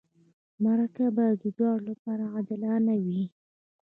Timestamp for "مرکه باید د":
0.63-1.45